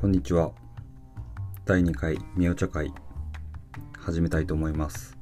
[0.00, 0.52] こんにちは。
[1.64, 2.92] 第2回みお茶会
[3.98, 5.18] 始めたいと思います。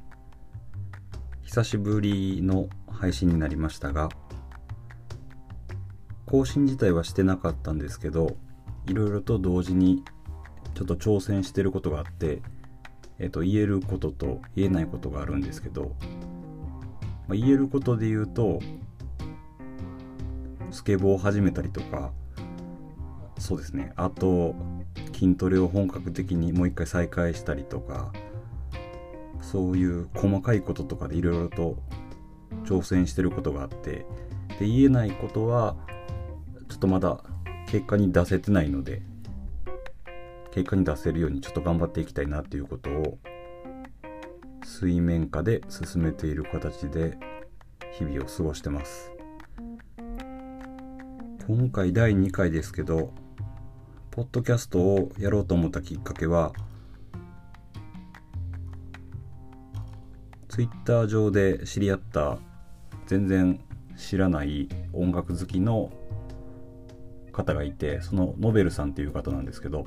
[1.41, 4.09] 久しぶりの配信になりましたが、
[6.27, 8.37] 更新自体はしてなかったんですけど、
[8.85, 10.03] いろいろと同時に
[10.75, 12.43] ちょっと挑戦してることがあって、
[13.17, 15.95] えっと、言えることと言えないことがあるんですけど、
[17.27, 18.59] まあ、言えることで言うと、
[20.69, 22.11] スケボーを始めたりとか、
[23.39, 23.93] そうですね。
[23.95, 24.55] あと、
[25.13, 28.11] 筋トレを本格的にもう一回再開したりとか、
[29.41, 31.77] そういう細かいこととかでいろいろと
[32.65, 34.05] 挑戦してることがあって、
[34.59, 35.75] で、言えないことは、
[36.67, 37.23] ちょっとまだ
[37.67, 39.01] 結果に出せてないので、
[40.51, 43.17] 結果に出せるようにちょっと頑張っていきたいなっていうことを、
[44.63, 47.17] 水面下で進めている形で
[47.93, 49.11] 日々を過ごしてます。
[51.47, 53.13] 今回第2回ですけど、
[54.17, 56.51] ポッドキャストをやろうと思ったきっかけは、
[60.49, 62.39] ツイッター上で知り合った
[63.05, 63.59] 全然
[63.95, 65.91] 知らない音楽好きの
[67.31, 69.85] 方がいて、そのノベルさんっていう方なんですけど、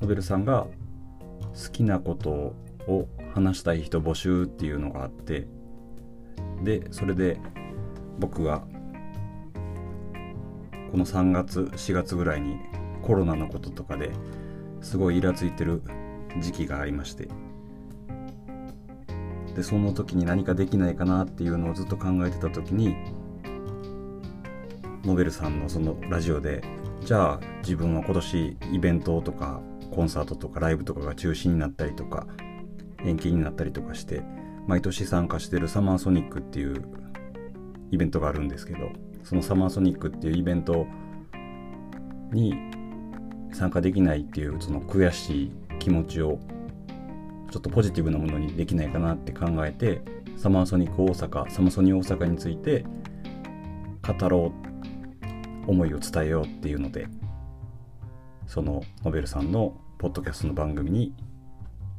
[0.00, 0.66] ノベルさんが
[1.52, 5.46] 好きなことを話したい人募集っていうのがあって、
[6.64, 7.38] で、それで
[8.18, 8.62] 僕が
[10.90, 12.56] この3月4月ぐらいに
[13.02, 14.10] コロナのこととかで
[14.80, 15.82] すごいイラついてる
[16.40, 17.28] 時期がありまして。
[19.54, 22.96] でその時に何かできないかなっていうのをずっと考えてた時に
[25.04, 26.62] ノベルさんのそのラジオで
[27.04, 32.26] じゃあ自分は今年イベントとかコンサートとかライブとかが中止になったりとか
[33.04, 34.22] 延期になったりとかして
[34.66, 36.84] 毎年参加してるサマーソニックっていう
[37.90, 38.90] イベントがあるんですけど
[39.24, 40.86] そのサマーソニックっていうイベント
[42.32, 42.54] に
[43.52, 46.38] 参加できないっていうその悔しい気持ちを
[47.50, 50.00] ちょっとポジティブなものにできないかなって考えて
[50.36, 52.84] サマーソニック大阪サマソニ大阪について
[54.02, 54.52] 語ろ
[55.66, 57.06] う思いを伝えようっていうので
[58.46, 61.14] そのノベルさんのポッドキャストの番組に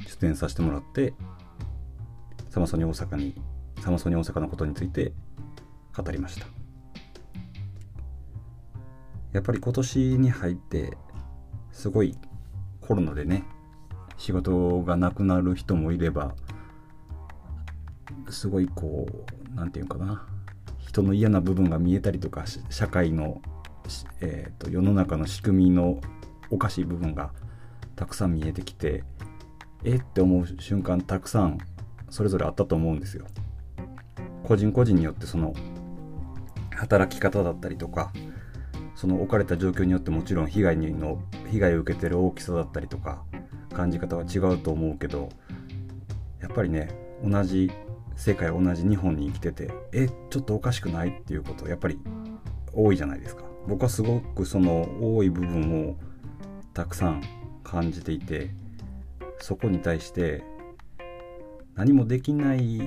[0.07, 1.13] 出演させてもらって
[2.49, 3.35] サマソニ大阪に
[3.81, 5.13] サマソニ大阪のことについて
[5.95, 6.47] 語りました。
[9.33, 10.95] やっぱり今年に入って
[11.73, 12.15] すごい
[12.79, 13.43] コロナでね
[14.17, 16.35] 仕事がなくなる人もいれば
[18.29, 20.25] すごいこう何て言うかな
[20.77, 23.41] 人の嫌な部分が見えたりとか社会の、
[24.21, 25.99] えーと、世の中の仕組みの
[26.51, 27.31] おかしい部分が
[27.95, 29.03] たくさん見えてきて
[29.83, 31.57] えって思う瞬間たくさん
[32.09, 33.25] それぞれあったと思うんですよ。
[34.43, 35.53] 個人個人によってその
[36.75, 38.11] 働き方だったりとか
[38.95, 41.21] その置かれた状況によってもちろん被害の
[41.53, 43.23] 被害を受けてる大きさだったりとか
[43.73, 45.29] 感じ方は違うと思うけど
[46.41, 46.89] やっぱりね
[47.23, 47.71] 同じ
[48.15, 51.99] 世界同じ日本に生きててえちょっとおかしくないっていうことやっぱり
[52.73, 53.43] 多いじゃないですか。
[53.67, 55.95] 僕はすごくその多い部分を
[56.73, 57.23] たくさん
[57.63, 58.49] 感じていて
[59.39, 60.43] そこに対して
[61.75, 62.81] 何もできないっ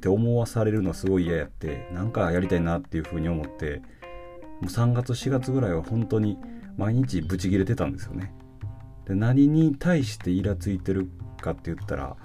[0.00, 3.80] て思わされるのはすごい嫌やってなんかやりたいなっていうふうに思って
[4.60, 6.36] もう3月4月ぐらいは本当に
[6.76, 8.32] 毎日ブチギレてたんですよね。
[9.06, 11.08] で何に対してイラついてる
[11.40, 12.16] かって言ったら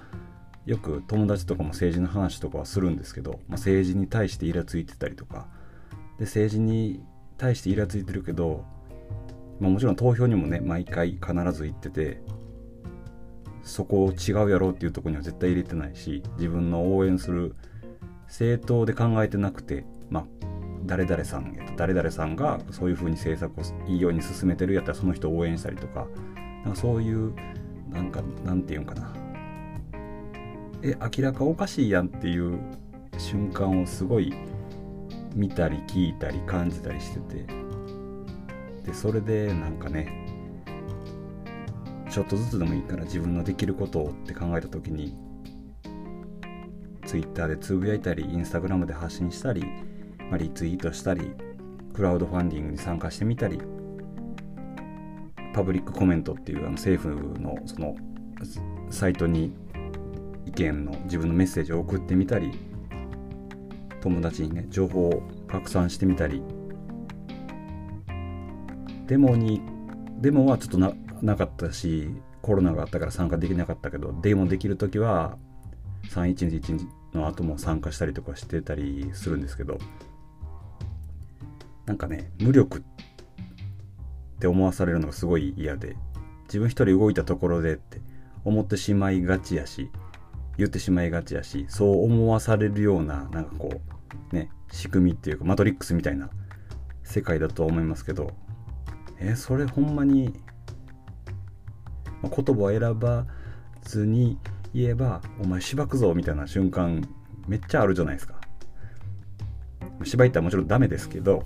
[0.64, 5.48] よく友達とかも政治の話とかはするんですけど、まあ、政治に対してイラついてたりとか
[6.18, 7.02] で政治に
[7.36, 8.64] 対してイラついてるけど、
[9.60, 12.20] まあ、もちろん投票にもね毎回必ず行ってて
[13.62, 17.54] そこを違うやろうっていうとこには絶対入れてないし自分の応援する
[18.26, 19.84] 政党で考えてなくて
[20.88, 26.06] 誰々さん、誰々さんがそういう風に政策をいいように進めてるやったらその人を応援したりとか
[26.64, 27.34] なんかそういう
[27.90, 29.14] なんかなんていうんかな。
[30.82, 32.58] え明らかおかしいやんっていう
[33.18, 34.32] 瞬間をすごい
[35.34, 37.46] 見たり聞いたり感じたりしてて
[38.86, 40.26] でそれでなんかね
[42.08, 45.16] ちょっとずつでもいいから自分のできることをって考えた時に
[47.08, 49.64] Twitter でつぶやいたり Instagram で発信したり、
[50.30, 51.32] まあ、リツイートしたり
[51.94, 53.60] クラウドファンディングに参加してみたり
[55.54, 57.96] パブリックコメントっていうあの政府のその
[58.90, 59.52] サイトに
[60.46, 62.52] 意見の自分のメッセージを送ってみたり
[64.00, 66.42] 友達にね情報を拡散してみたり。
[69.08, 69.62] デモに
[70.20, 70.92] デモはちょっとな
[71.22, 72.10] なかったし
[72.42, 75.36] コロナがあったから参加できなかったけどデモできる時は
[76.10, 79.78] 311の後も参加したりとかしてたりするんですけど。
[81.88, 82.82] なんかね無力っ
[84.40, 85.96] て思わされるのがすごい嫌で
[86.44, 88.02] 自分一人動いたところでって
[88.44, 89.90] 思ってしまいがちやし
[90.58, 93.80] 言ってしまいがちやしそう思わされるようななんかこ
[94.32, 96.28] うね仕組みっていうかマトリックスみたいな
[97.04, 98.32] 世界だと思いますけど
[99.18, 100.34] えそれほんまに、
[102.20, 103.26] ま、言葉を選ば
[103.82, 104.38] ずに
[104.74, 107.02] 言えば「お前しばくぞ」みたいな瞬間
[107.46, 108.38] めっちゃあるじゃないですか。
[110.04, 111.44] 芝居ったらもちろんダメですけど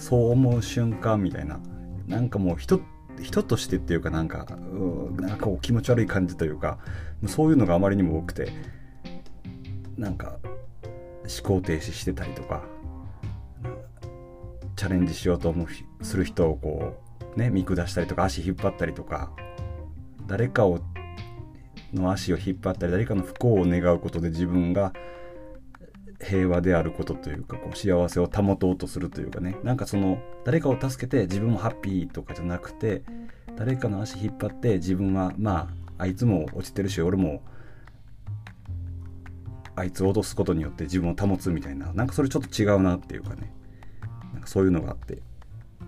[0.00, 1.60] そう思う瞬間みたいな。
[2.08, 2.80] なんかもう人
[3.20, 4.46] 人としてっていうかなんか
[5.18, 6.78] なんかこう気持ち悪い感じというか
[7.26, 8.50] そういうのがあまりにも多くて
[9.96, 10.38] なんか
[10.82, 12.62] 思考停止してたりとか
[14.74, 16.96] チャレンジしようと思うする人をこ
[17.36, 19.30] うね見下したりとか足引っ張ったりとか
[20.26, 20.80] 誰かを
[21.92, 24.92] の足を引っ張ったり誰かの不幸を願うことで自分が
[26.22, 29.56] 平和であることというかこう幸せを保とうとするというかね。
[29.62, 33.02] なんかその誰かを助けて自分もハッピーとかじゃなくて
[33.56, 37.42] 誰かの足引っ張って自分はまああいつも落ちてるし俺も
[39.76, 43.52] あいつを脅すことによって自分を保つみたいななんかそれちょっと違うなっていうかね。
[44.32, 45.22] なんかそういうのがあって。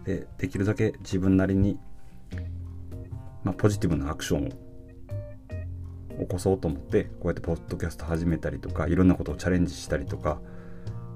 [0.04, 1.78] でできるだけ自分なりに、
[3.44, 4.50] まあ、ポジティブなアクションを
[6.22, 10.40] 起こそうと思ってこうやってポッドキャスト始めたりとかいろんなことをチャレンジしたりとか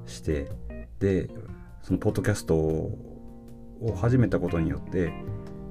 [0.07, 0.51] して
[0.99, 1.29] で
[1.83, 2.99] そのポッドキャストを
[4.01, 5.13] 始めたことによって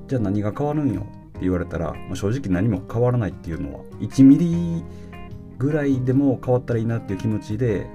[0.08, 4.84] じゃあ何が変わるんよって言われたら、正直何も変わらないっていうのは1ミリ
[5.58, 7.88] ぐらいでも変わったらいいなっていう気持ちで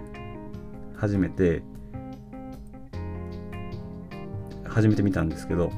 [0.96, 1.62] 始めて
[4.64, 5.70] 始めてみたんですけど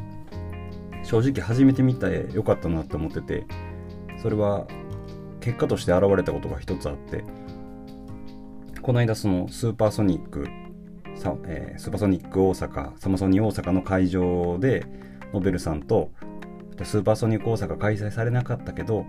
[1.04, 3.46] 正直始めてみてよかったなって思ってて
[4.20, 4.66] それは
[5.42, 7.24] 結果として現れたことが一つあって
[8.80, 10.46] この間そのスーパーソニック
[11.14, 14.86] さ、えー、スーパーソニック大阪サマソニ大阪の会場で
[15.34, 16.10] ノベルさんと
[16.82, 19.04] スーパーソニック大阪開催されなかったけど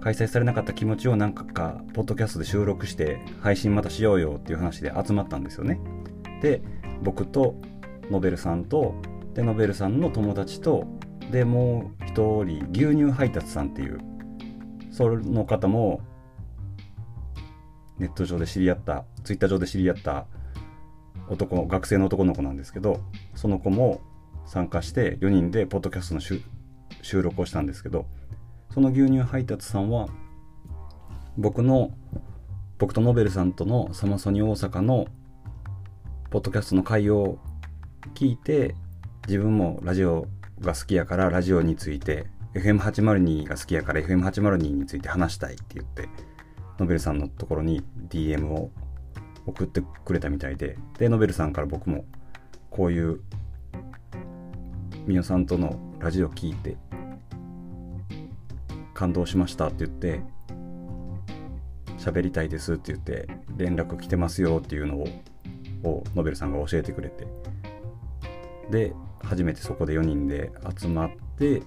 [0.00, 5.80] 開催されなかった気持ちをなんかかポッドキャストで収録して配信またしようよっていう話で集まったんですよね。
[6.40, 6.60] で
[7.02, 7.54] 僕と
[8.10, 8.94] ノベルさんと
[9.34, 10.86] でノベルさんの友達と
[11.30, 13.98] でもう一人牛乳配達さんっていう
[14.92, 16.00] その方も
[17.98, 20.26] ネット上で知り合ったツイッター上で知り合った
[21.28, 23.00] 男の学生の男の子なんですけど
[23.34, 24.00] その子も
[24.44, 28.06] 参加して4人でポッドキャストの収録をしたんですけど
[28.70, 30.08] その牛乳配達さんは
[31.38, 31.92] 僕の
[32.78, 35.06] 僕とノベルさんとのサマソニ大阪の
[36.30, 37.38] ポッドキャストの会を
[38.14, 38.74] 聞いて
[39.26, 40.26] 自分もラジオ
[40.60, 46.08] が好きやからラジオについて FM802 が好きやから FM802 について話したいって言って
[46.78, 48.70] ノベルさんのところに DM を
[49.46, 52.04] 送ってくれたみたいででノベルさんから僕も
[52.70, 53.20] こういう
[55.06, 56.76] みおさんとのラジオ聞いて
[58.94, 60.20] 感動しましたって言って
[61.98, 65.08] 喋りたいですって言って連絡来てますよっていうのを
[65.84, 67.26] をノベルさんが教えてくれて
[68.70, 71.62] で初めてそこで4人で集まって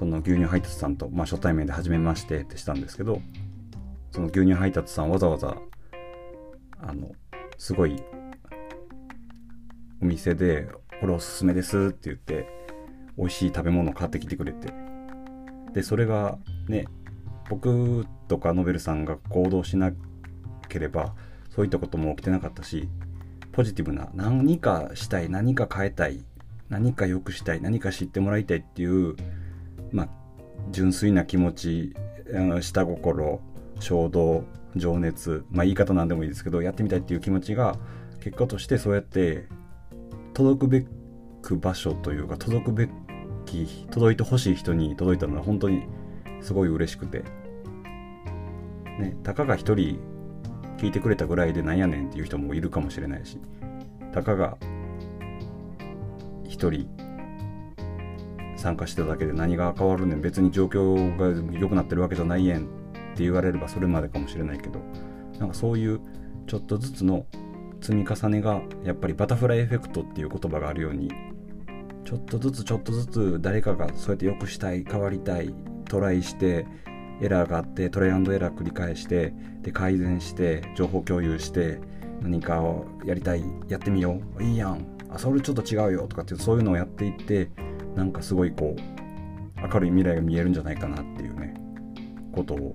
[0.00, 3.20] その牛乳配達さんと、まあ、初対面で初めましてってしたんですけど
[4.10, 5.58] その牛乳配達さんわざわざ
[6.80, 7.12] あの
[7.58, 8.02] すごい
[10.02, 10.68] お店で
[11.00, 12.48] 「これおすすめです」って言って
[13.18, 14.72] 美味しい食べ物を買ってきてくれて。
[15.72, 16.38] でそれが
[16.68, 16.86] ね
[17.48, 19.92] 僕とかノベルさんが行動しな
[20.68, 21.14] ければ
[21.50, 22.88] そういったことも起きてなかったし
[23.52, 26.24] ポジティブな何かしたい何か変えたい
[26.68, 29.16] 何か良くしたい何か知ってもらいたいっていう
[29.92, 30.08] まあ、
[30.70, 31.94] 純粋な気持ち
[32.60, 33.40] 下心
[33.80, 34.44] 衝動
[34.76, 37.76] 情熱まあ言い方なんでもいいですけどやってみたいっていう気持ちが
[38.20, 39.48] 結果としてそうやって
[40.34, 40.86] 届くべ
[41.42, 42.88] く場所というか届くべ
[43.46, 45.82] き届いてほしい人に届いたのは本当に
[46.40, 47.24] すごい嬉しくて。
[49.00, 49.98] ねたかが一人
[50.76, 53.38] 聞いてくれたぐらいでなんやねんっていう人もいるかもしれないし
[54.12, 54.56] たかが
[56.44, 56.88] 一人
[58.60, 60.20] 参加してただけで何が変わるねん。
[60.20, 62.62] 別に状況が良くなってるわけじゃないやん。
[62.62, 62.66] っ
[63.16, 64.80] て言われればそれまでかもしれないけど。
[65.38, 66.00] なんかそういう
[66.46, 67.26] ちょっとずつの
[67.80, 71.10] 積み重ねがやっぱりバタフライエフェクトっていう言葉があるように
[72.04, 75.54] ちょっとずつちょっとずつ誰かがそうやって良くしたい変わりたい
[75.88, 76.66] トライして
[77.22, 81.80] エラーがあってトライアンドエラー繰り返してで改善して情報共有して
[82.20, 84.42] 何かをやりたいやってみよう。
[84.42, 84.84] いいやん。
[85.08, 86.06] あそれちょっと違うよ。
[86.06, 87.50] とかってそういうのをやっていって
[87.94, 91.54] なんかすごいこう明るい未来が見えるんじゃないかなっていうね
[92.32, 92.74] ことを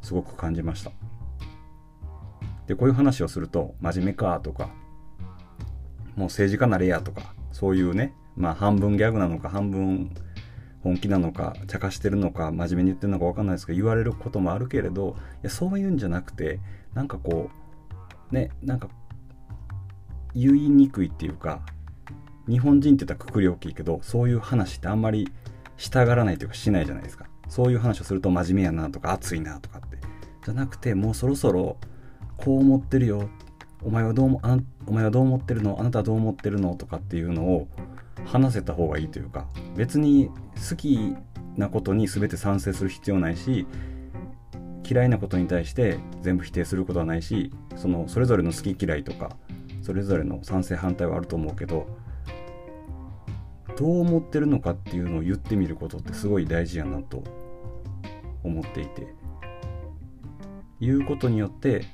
[0.00, 0.92] すごく感じました。
[2.66, 4.68] でこういう話をすると真面目かとか
[6.16, 10.14] もう政治家なれやとかそういうねまあ半分ギャグなのか半分
[10.82, 16.60] 本気なのか茶化してるのか真面目に言ってるのか分かんないですけど言われることもあるけれどいやそういうんじゃなくて
[16.94, 17.50] なんかこ
[18.30, 18.88] うねなんか
[20.34, 21.62] 言いにくいっていうか
[22.48, 25.30] 日本人って言ったらくくり大きいけどそういう話ってあんまり
[25.76, 27.26] したがらないというかしないじゃないですか。
[27.48, 29.98] そういう話をすると真面目やなとか熱いなとかって。
[30.44, 31.76] じゃなくてもうそろそろ
[32.36, 33.28] こう思ってるよ。
[33.82, 35.78] お前はどうもあお前はどう思ってるの？
[35.78, 36.74] あなたはどう思ってるの？
[36.74, 37.68] とかっていうのを
[38.24, 39.46] 話せた方がいいというか。
[39.76, 40.30] 別に
[40.68, 41.14] 好き
[41.56, 43.66] なことに全て賛成する必要ないし
[44.88, 49.36] 嫌いなことに対して全部否定することはないしそのそれぞれの好き嫌いとか
[49.82, 51.86] それぞれの賛成反対はあると思うけど
[53.78, 57.22] どう思ってるのかっていうのを言ってみることってすごい大事やなと
[58.42, 59.06] 思っていて。
[60.80, 61.84] 言うことによって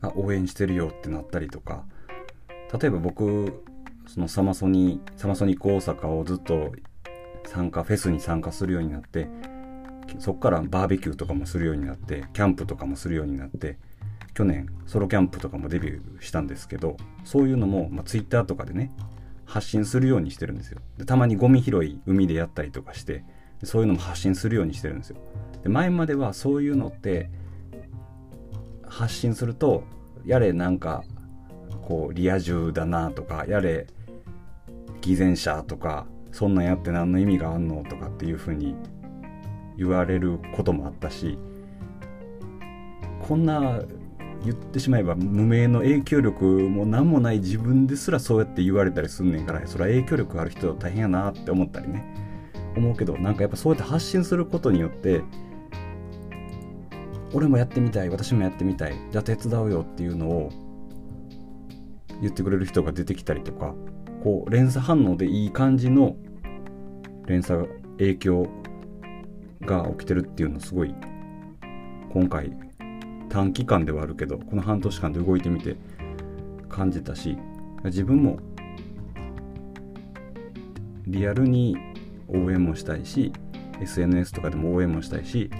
[0.00, 1.84] あ応援してるよってなったりとか。
[2.78, 3.64] 例えば僕
[4.06, 6.72] そのサマソニサマソニック大阪をずっと
[7.46, 9.28] 参加フェスに参加するようになって
[10.18, 13.78] そっからバーベキューとかもするようになってキャンプとかもするようになって
[14.34, 18.92] 去年ソロキャンプとかもデビューしたんですけどそういうのも、まあ、Twitter とかでね
[19.48, 20.78] 発信するようにしてるんですよ。
[20.98, 23.24] でたまにゴミ拾い海でやったりとかして
[23.64, 25.16] そういうのも発信するようにしてるんですよ。
[25.62, 27.30] で前まではそういうのって
[28.86, 29.84] 発信すると
[30.26, 31.02] やれなんか
[31.82, 33.86] こうリア充だなとかやれ
[35.00, 38.76] 偽善者とかそんなんやって何の意味があんのとかっていうふうに
[39.78, 41.38] 言われることもあったし
[43.26, 43.80] こんな
[44.44, 52.28] 言ってしまえば無名の影響力も何もない自分ですらそうやって言われたりすんねんからそれは影響力ある人大変やなって思ったりね。
[52.78, 55.22] 思うけどなんかやっぱそうやって発信することによって
[57.32, 60.50] 俺もやってみたい私もやってみたいじゃあ手伝うよっていうのを
[62.22, 63.74] 言ってくれる人が出てきたりとか
[64.24, 66.16] こう連鎖反応でいい感じの
[67.26, 67.68] 連鎖
[67.98, 68.48] 影響
[69.60, 70.94] が起きてるっていうのすごい
[72.12, 72.52] 今回
[73.28, 75.76] 短期間ではあるけどこの半年間で動いてみて
[76.68, 77.36] 感じたし
[77.84, 78.38] 自分も
[81.06, 81.76] リアルに
[82.28, 83.32] 応援もしたいし
[83.80, 85.50] SNS とかでも応援もしたいし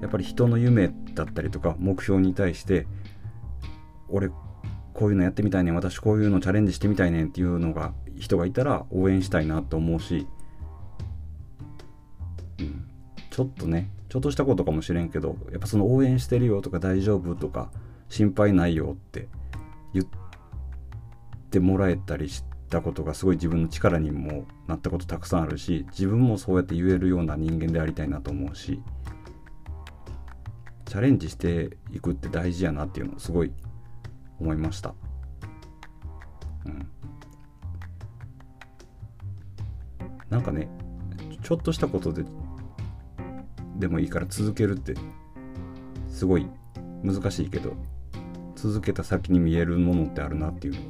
[0.00, 2.86] やっぱり人の夢だったりとか目標に対して
[4.08, 10.26] 俺こういうのやってみたいね私こういうのチャレンジしてみたいねっていうのが人がいたら応援したいなと思うし、
[12.58, 12.88] うん、
[13.30, 17.70] ちょっとねちょっとしたことかもしれんけどやっぱその応援してるよとか大丈夫とか
[18.10, 19.26] 心配ないよって
[19.94, 20.06] 言っ
[21.50, 28.82] てもらえたりしたことがすごい自分の力にもなったことたくさんあるし自分もそうやって言えるような人間でありたいなと思うし
[30.84, 33.52] チャレンジしていくって大事やなっていうのをすごい
[34.38, 34.92] 思いました。
[36.66, 36.86] うん、
[40.28, 40.68] なんかね
[41.42, 42.26] ちょっとしたことで
[43.82, 44.94] でもいいから続けるって。
[46.08, 46.46] すごい。
[47.02, 47.74] 難しいけど。
[48.54, 50.82] 続けた先に見えるものってあるなっていうのを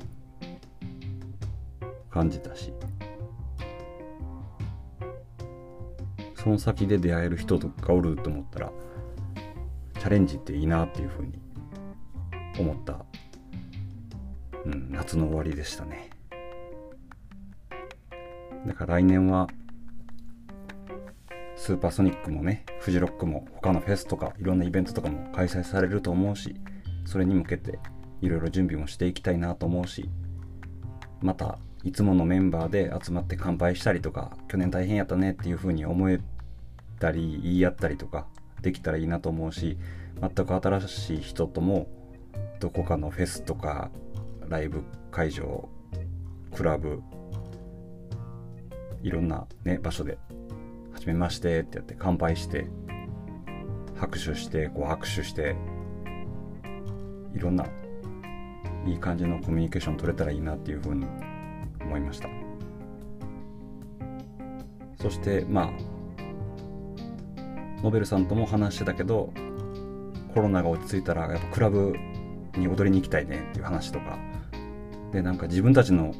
[2.10, 2.70] 感じたし。
[6.34, 8.72] その先で出会える人とかおると思ったら
[9.98, 11.40] チャレンジっていいなっていうふうに
[12.58, 13.06] 思った、
[14.66, 16.10] うん、夏の終わりでしたね。
[18.66, 19.48] だから来年は
[21.62, 26.56] スーパーソニックもねフジロックも他のフェスとかいろんなイベントとかも開催されると思うし
[27.04, 27.78] それに向けて
[28.20, 30.10] いろいろ準備もしていきたいなと思うし
[31.20, 36.18] またいつものメンバーで集まって乾杯したりとか去年大変やったねっていう風に思え
[36.98, 38.26] たり言い合ったりとか
[38.60, 39.78] できたらいいなと思うし
[40.20, 41.86] 全く新しい人とも
[42.58, 43.92] どこかのフェスとか
[44.48, 45.68] ライブ会場
[46.56, 47.00] クラブ
[49.04, 50.18] いろんなね場所で
[51.02, 52.66] じめましてってやって乾杯して
[53.96, 55.56] 拍手してこう握手して
[57.34, 57.66] いろんな
[58.86, 61.06] いい感じのコミュニケーション取れたらいいなっていうふうに
[61.80, 62.28] 思いました。
[65.00, 65.70] そしてまあ
[67.82, 69.32] ノベルさんとも話してたけど
[70.32, 71.96] コロナが落ち着いたらやっぱクラブ
[72.56, 74.18] に踊りに行きたいねっていう話とか。
[75.10, 76.14] でなんか自分たちの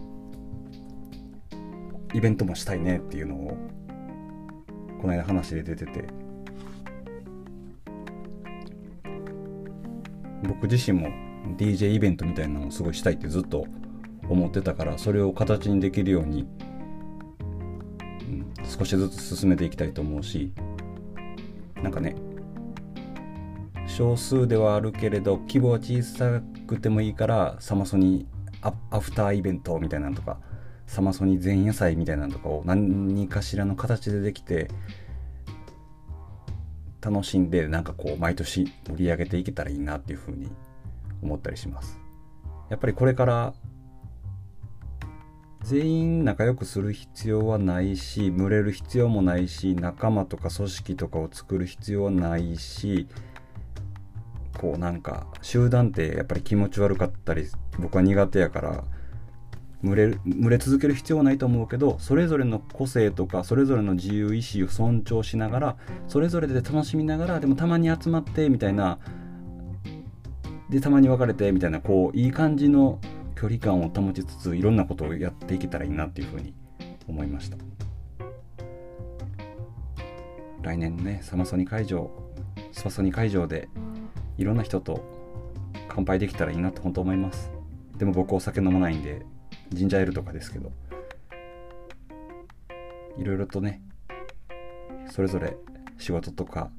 [2.13, 3.57] イベントもしたいねっていうのを
[5.03, 6.05] この間話で出てて。
[10.45, 11.09] 僕自身も
[11.57, 13.67] DJ イベントみたいなのをすごいしたいってずっと
[14.29, 16.47] 思ってたからそれを形にできるように、
[18.29, 20.53] うん、少しずつ進めていきたいと思うし
[21.83, 22.17] なんかね
[23.87, 28.27] 少数ではあるけれど規模は小さくてもいいからサマソニ
[28.63, 30.39] アフターイベントみたいなのとか
[30.93, 34.69] サマソニ前夜祭みたいなのとかを何かしらの形でできて
[37.01, 40.51] 楽しんでなんかこう毎年盛り上げていけたらいいなっていうふうに
[41.23, 41.99] 思ったりします。
[42.69, 43.55] やっぱりこれから
[45.63, 53.09] 全員仲良くする必要はないし群れる必要もないし仲間とか組織とかを作る必要はないし
[54.59, 57.47] こうなんか集団ってやっぱり気持ち悪かったり
[57.79, 58.85] 僕は苦手やから
[59.83, 68.99] 群れ群れ続ける必要はないと思うけどそれぞれの個性とかそれぞれの自由意志を尊重しながらそれぞれで楽しみながらでもたまに集まってみたいな
[70.71, 73.01] でたまに別れてみたいなこういい感じの
[73.35, 76.55] 距離感を保ちつついろんなことをやっていけたらいいなっていうふうに
[77.09, 77.57] 思いました。
[80.63, 82.09] 来年ねサマソニ会場
[82.71, 83.69] スパソニ会場で
[84.39, 85.05] いろんな人と
[85.89, 87.51] 乾杯できたらいいなと本当思います。
[87.99, 89.27] でも僕お酒飲まないんで
[89.75, 90.73] ジンジャーエールとかですけど
[93.19, 93.83] いろいろとね
[95.11, 95.57] それぞれ
[95.99, 96.71] 仕事とか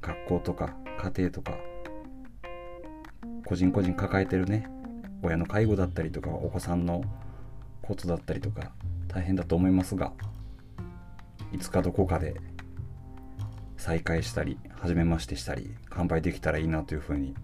[0.00, 1.54] 学校とか家庭とか
[3.44, 4.66] 個人個人抱えてるね
[5.22, 7.02] 親の介護だったりとかお子さんの
[7.82, 8.72] ことだったりとか
[9.08, 10.12] 大変だと思いますが
[11.52, 12.34] いつかどこかで
[13.76, 17.34] 再会したり初めましてしたり乾杯できたらいいなというふうに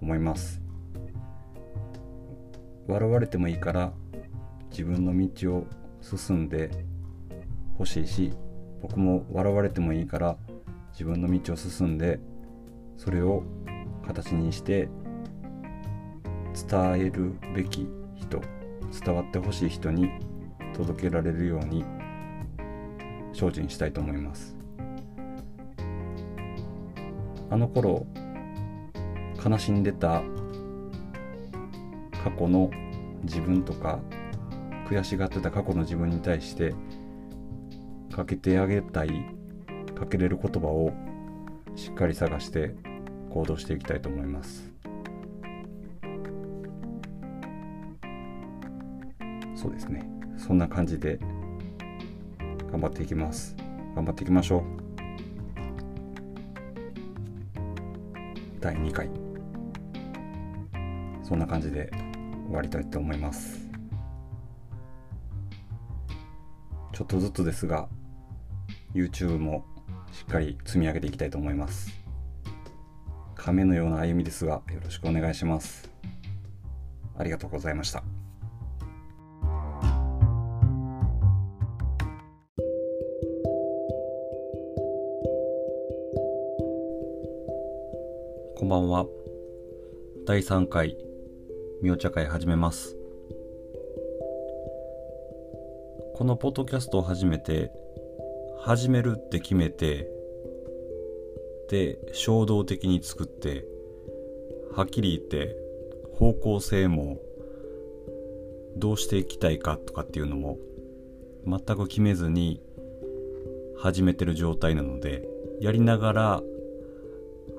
[0.00, 0.62] 思います。
[2.88, 3.92] 笑われてもいいから
[4.72, 5.66] 自分の道を
[6.00, 6.70] 進んで
[7.76, 8.32] ほしいし
[8.80, 10.36] 僕も笑われてもいいから
[10.92, 12.18] 自分の道を進んで
[12.96, 13.44] それを
[14.06, 14.88] 形にして
[16.68, 17.86] 伝えるべき
[18.16, 18.40] 人
[19.04, 20.10] 伝わってほしい人に
[20.74, 21.84] 届けられるように
[23.32, 24.56] 精進したいと思います。
[27.50, 28.06] あの頃
[29.44, 30.22] 悲しんでた
[32.24, 32.70] 過去の
[33.24, 34.00] 自分とか
[34.92, 36.74] 悔しがってた過去の自分に対して
[38.14, 39.24] かけてあげたい
[39.94, 40.92] かけれる言葉を
[41.74, 42.74] しっかり探して
[43.30, 44.70] 行動していきたいと思います。
[49.54, 50.06] そうですね。
[50.36, 51.18] そんな感じで
[52.70, 53.56] 頑張っていきます。
[53.94, 54.62] 頑張っていきましょう。
[58.60, 59.08] 第2回。
[61.22, 61.90] そんな感じで
[62.48, 63.71] 終わりたいと思います。
[66.92, 67.88] ちょっとずつですが
[68.94, 69.64] YouTube も
[70.12, 71.90] しっかり積み上げていきたいと思います。
[73.34, 75.90] 亀のような歩みですがよろしくお願いします。
[77.18, 78.04] ありがとうございました。
[88.56, 89.06] こんばんは。
[90.24, 90.96] 第3回
[91.82, 93.01] みお茶会始めます。
[96.22, 97.72] このポッドキャストを始めて
[98.60, 100.08] 始めるって決めて
[101.68, 103.64] で衝動的に作って
[104.72, 105.56] はっきり言って
[106.16, 107.18] 方向性も
[108.76, 110.58] どうしていきたいかとかっていうのも
[111.44, 112.62] 全く決めずに
[113.76, 115.26] 始めてる状態なので
[115.60, 116.42] やりながら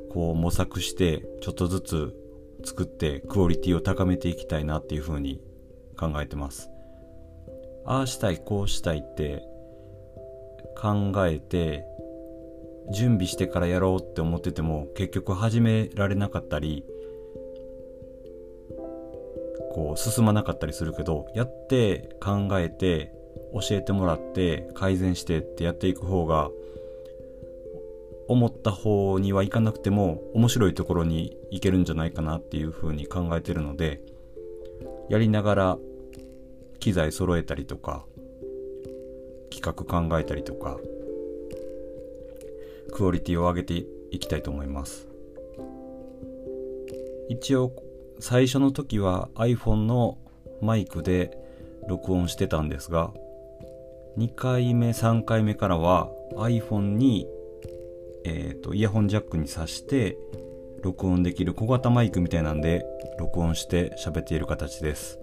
[0.10, 2.15] こう模索してちょっとずつ
[2.63, 5.41] 作ってクオリティを高めていきたいなっていうふうに
[5.99, 6.72] 考えてます。
[7.86, 9.43] ああしたいこうしたいって
[10.76, 11.86] 考えて
[12.91, 16.84] 準備してからやろうって思ってても結局始められなかったり
[19.74, 23.13] こう進まなかったりするけどやって考えて
[23.54, 26.50] 教えてもらって改善してってやっていく方が
[28.28, 34.02] 思った方にはいかなくても面白いところに行けるんじゃないかなっていうふうに考えてるので
[35.10, 35.78] やりながら
[36.84, 38.04] 機材揃えたりとか
[39.50, 40.78] 企画考えたりとか
[42.91, 45.08] クオリティを上げていきたいと思います。
[47.30, 47.72] 一応
[48.19, 50.17] 最初の時は iPhone の
[50.62, 51.38] マイクで
[51.88, 53.13] 録音してたんですが
[54.17, 57.30] 2回目3回目からは iPhone に
[58.26, 60.17] えーと、イヤホンジャックに挿して
[60.82, 62.86] 録音できる小型マイクみたいなんで
[63.19, 65.22] 録音して喋っている形です。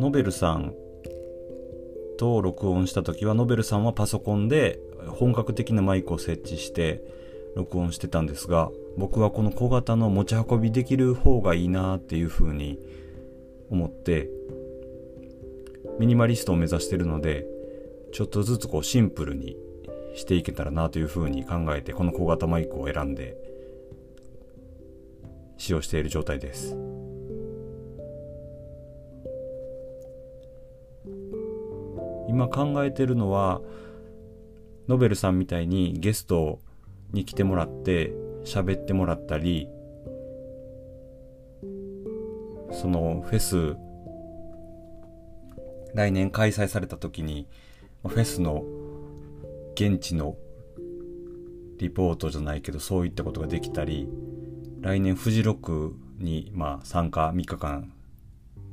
[0.00, 0.74] ノベルさん
[2.18, 7.02] と録音した時はノベルさんはパソコンで本格的なマイクを設置して
[7.54, 12.78] 録音してたんですが僕はこの小型の持ち運びできる方がいいなっていう風に
[13.68, 14.30] 思って
[15.98, 17.44] ミニマリストを目指してるので
[18.14, 19.54] ちょっとずつこうシンプルに
[20.14, 23.36] していけたらなというふうに考えてこの小型マイクを選んで
[25.58, 26.99] 使用している状態です。
[32.30, 33.60] 今考えてるのは
[34.86, 36.60] ノベルさんみたいにゲスト
[37.12, 38.12] に来てもらって
[38.44, 39.68] 喋ってもらったり
[42.70, 43.76] そのフェス
[45.92, 47.48] 来年開催された時に
[48.06, 48.62] フェスの
[49.74, 50.36] 現地の
[51.78, 54.08] リポートじゃないけどそういったことができたり
[54.80, 57.92] 来年フジロックにまあ参加3日間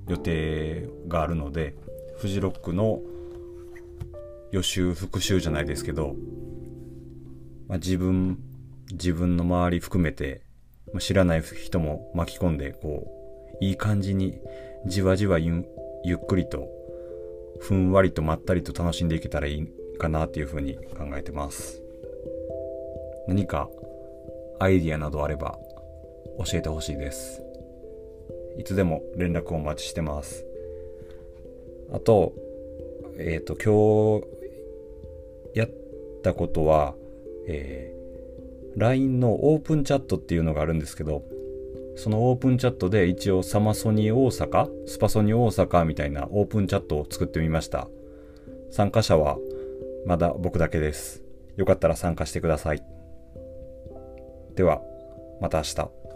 [0.08, 1.76] 予定があるので
[2.20, 3.00] フジロックの
[4.58, 6.16] 予習復習じゃないですけど、
[7.68, 8.40] まあ、自分
[8.92, 10.42] 自分の周り含めて、
[10.94, 13.08] まあ、知らない人も巻き込んでこ
[13.62, 14.40] ういい感じに
[14.86, 15.66] じわじわゆ
[16.04, 16.68] ゆっくりと
[17.60, 19.68] ふんわりとまったりと楽しんでいけたらいい
[19.98, 21.82] かなっていうふうに考えてます。
[23.28, 23.70] 何か
[24.60, 25.58] アイディアなどあれば
[26.46, 27.44] 教えてほしいです。
[28.58, 30.46] いつでも連絡をお待ちしてます。
[31.92, 32.34] あと
[33.18, 34.37] えっ、ー、と今日
[35.58, 35.70] やっ
[36.24, 36.96] たことは、
[37.48, 41.24] えー、LINE のオープンチャットっていうのがあるんですけど
[41.98, 47.88] そのオープンチャットで一応サマソニ大阪スパソニ大阪みたいなオープンチャットを作ってみました。
[48.70, 49.38] 参加者は
[50.06, 51.24] まだ僕だけです。
[51.56, 52.84] よかったら参加してください。
[54.56, 54.82] では
[55.42, 56.07] また明日。